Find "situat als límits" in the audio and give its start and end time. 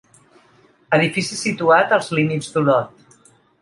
1.43-2.53